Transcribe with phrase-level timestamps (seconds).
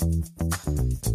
[0.00, 1.09] Thank you.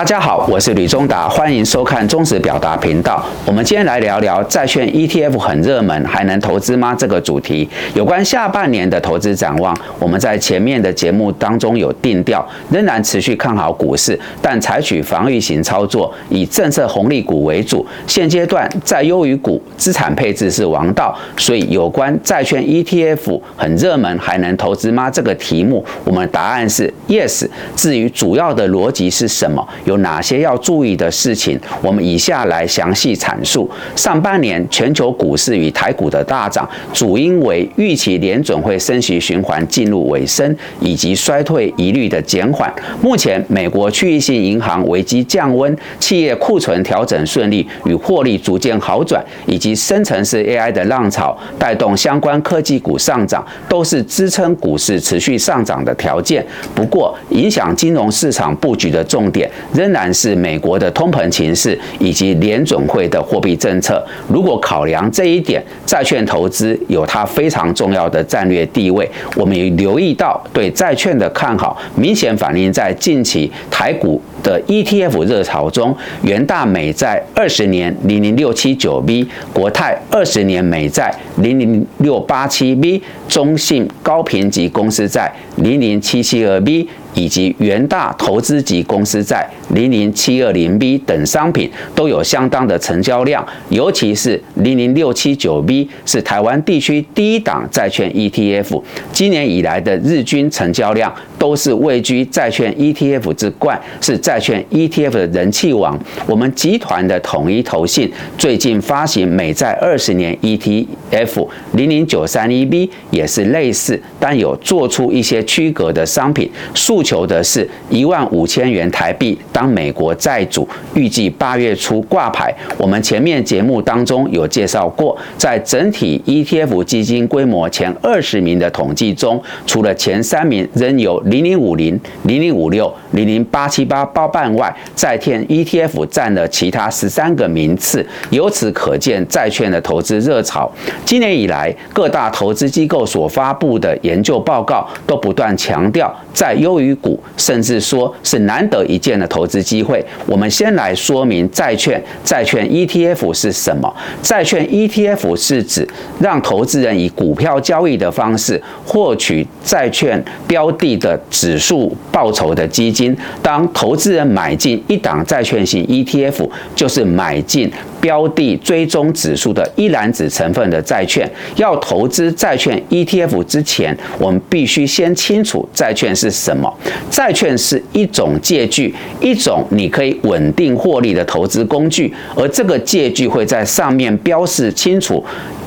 [0.00, 3.22] 大家好，我是吕中达，欢迎收看中时表达频道。
[3.44, 6.94] 我们今天来聊聊债券 ETF 很热门，还能投资吗？
[6.98, 9.76] 这个主题有关下半年的投资展望。
[9.98, 17.86] 我们在前面的节目当中有定调，仍然持续看好股市，但采取防御型操作，以政策红利股为主。
[18.06, 21.14] 现阶段在优于股，资产配置是王道。
[21.36, 25.10] 所以有关债券 ETF 很热门，还能投资吗？
[25.10, 27.46] 这个题目，我们答案是 yes。
[27.76, 29.62] 至于主要的逻辑是什么？
[29.90, 31.58] 有哪些要注意的事情？
[31.82, 33.68] 我们以下来详细阐述。
[33.96, 42.72] 上半年全球股市与台股的大涨，主因为预期联准会升息循环进入尾声，以及衰退疑虑的减缓。
[43.02, 56.46] 目前美国区域性银行危机降温，企业库存调整顺利，与获利逐渐好转，以及深层次 AI 的浪潮带动相关科技股上涨，都是支撑股市持续上涨的条件。
[56.76, 59.50] 不过，影响金融市场布局的重点。
[59.80, 64.04] 仍然是美国的通膨情势以及联准会的货币政策。
[64.28, 69.10] 如果考量这一点，债券投资有它非常重要的战略地位。
[69.36, 75.96] 我们也留意到，对债券的看好明显反映在近期台股的 ETF 热潮中。
[76.22, 86.86] 元大美债二十年零零六七九 B，国泰二十年美债零零六八七 B，中信高评级公司债零零七七二 B。
[87.12, 89.44] 以及元大投资级公司债
[89.74, 105.98] 零零七二零 B 等商品都有相当的成交量，尤其是零零六七九 B 是台湾地区第一档债券 ETF，今年以来的日均成交量都是位居债券 ETF 之冠，是债券 ETF 的人气王。
[106.26, 116.50] 我们集团的统一投信最近发行美债二十年 ETF 零零九三一 B 也是类似，但有做出一些区隔的商品。
[116.74, 122.50] 诉求的是一万五千元台币当美国债主，预计八月初挂牌。
[122.78, 138.06] 我们前面节目当中有介绍过，在整体 ETF 基金规模前二十名的统计中，除了前三名仍有零零五零、零零五六、零零八七八包办外，债券 ETF 占了其他十三个名次。
[138.30, 140.72] 由此可见，债券的投资热潮。
[141.04, 150.02] 今年以来，各大投资机构所发布的研究报告都不断强调，在优于股，甚至说是难得一见的投资机会。
[150.26, 153.92] 我们先来说明债券，债券 ETF 是什么？
[154.22, 155.86] 债券 ETF 是指
[156.20, 163.16] 让投资人以股票交易的方式获取债券标的的指数报酬的基金。
[163.42, 167.70] 当投资人买进一档债券型 ETF，就是买进。
[168.00, 176.72] 标的追踪指数的一篮子成分的债券，要投资债券 ETF 之前，我们必须先清楚债券是什么。
[177.10, 185.24] 债券是一种借据，一种你可以稳定获利的投资工具，而这个借据会在上面标示清楚。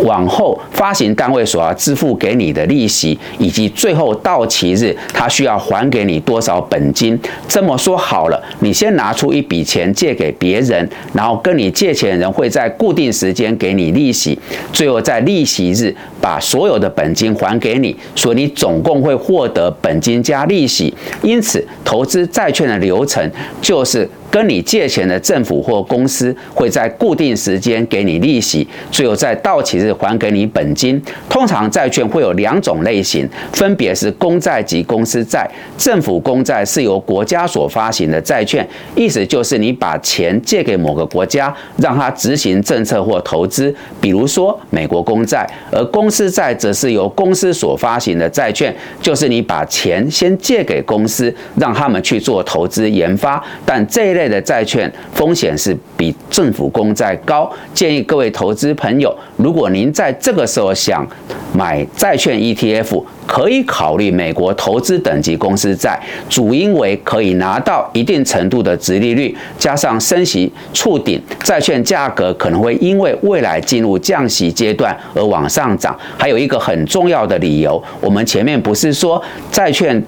[0.00, 7.18] 往后发行单位所要支付给你的利息，以及最后到期日他需要还给你多少本金。
[7.46, 14.38] 这么说好了，你先拿出一笔钱借给别人，然后跟你借钱人会在固定时间给你利息，
[14.72, 20.92] 最后在利息日把所有的本金还给你，所以你总共会获得本金加利息。
[21.22, 23.30] 因此，投资债券的流程
[23.60, 24.08] 就是。
[24.34, 31.00] 跟你借钱的政府或公司会在固定时间给你利息，最后在到期日还给你本金。
[31.28, 35.48] 通常债券会有两种类型，分别是公债及公司债。
[35.78, 45.48] 政府公债是由国家所发行的债券，意思就是你把钱借给某个国家，让它执行政策或投资，比如说美国公债。
[45.70, 54.23] 而公司债则是由公司所发行的债券，就是你把钱先借给公司，让他们去做投资研发，但这一类。
[54.28, 61.06] 的债券风险是比政府公债高，建议各位投资朋友，如果您在这个时候想
[61.52, 65.98] 买债券 ETF，可以考虑美国投资等级公司债，
[66.28, 75.98] 主因为可以拿到一定程度的值利率，加上升息触顶，债券价格可能会因为未来进入降息阶段而往上涨。
[76.18, 80.02] 还有一个很重要的理由，我们前面不是说债券。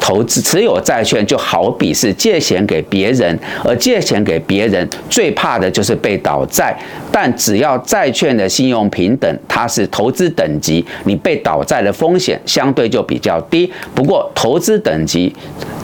[0.00, 6.76] 投资持有债券就好比是借钱给别人，而借钱给别人最怕的就是被倒债。
[7.12, 13.70] 但只要债券的信用平等，它是投资等级，你被倒债的风险相对就比较低。
[13.94, 15.34] 不过投资等级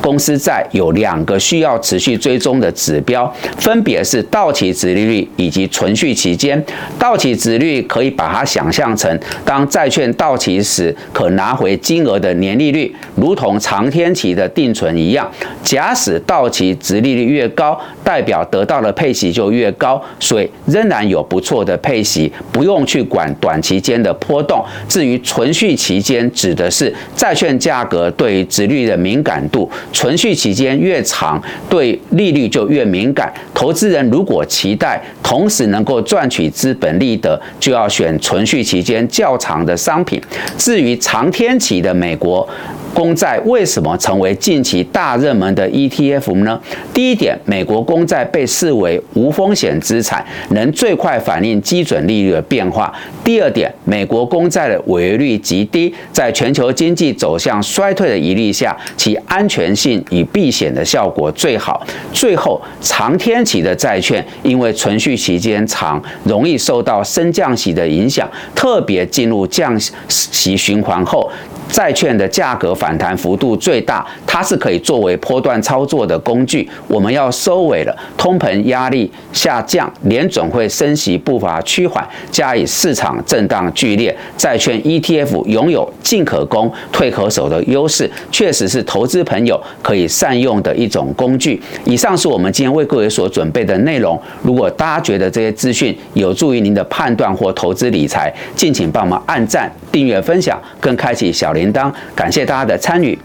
[0.00, 6.64] 公司债有两个需要持续追踪的指标，分别是到期值利率以及存续期间。
[6.98, 15.28] 到期值率可以把它想象成当债券到期时可拿回金额的年利率，如同长天天期的定存一样。
[15.64, 24.64] 假使到期值利率越高，代表得到的配息就越高，所以仍然有不错的配息，不用去管短期间的波动。
[24.88, 33.32] 至于存续期间，指的是债券价格对于值率的敏感度，存续期间越长，对利率就越敏感。
[33.52, 40.22] 投资人如果期待同时能够赚取资本利得，就要选存续期间较长的商品。
[40.56, 42.48] 至于长天期的美国。
[42.96, 46.58] 公债为什么成为近期大热门的 ETF 呢？
[46.94, 52.90] 第一点，美国公债被视为无风险资产，能最快反映基准利率的变化。
[53.22, 61.86] 第二点，美国公债的违约率极低，在全球经济走向衰退的疑虑下，其安全性与避险的效果最好。
[62.14, 69.78] 最后，长天期的债券因为存续期间长，容易受到升降息的影响，特别进入降
[70.08, 71.30] 息循环后。
[71.76, 74.02] 债券的价格反弹幅度最大，
[74.36, 76.68] 它是可以作为波段操作的工具。
[76.88, 91.58] 我们要收尾了，通膨压力下降，联准会升息步伐趋缓，加以市场震荡剧烈，债券 ETF 拥有进可攻、退可守的优势，确实是投资朋友可以善用的一种工具。
[91.86, 94.20] 以上是我们今天为各位所准备的内容。
[94.42, 101.46] 如果大家觉得这些资讯有助于您的判断或投资理财，敬请帮忙按赞、订阅、分享，跟开启小。
[101.54, 103.18] 铃铛，感谢大家的参与。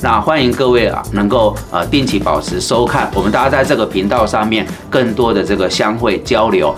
[0.00, 6.74] 那欢迎各位啊，能够呃定期保持收看，我们大家在这个频道上面更多的这个相会交流。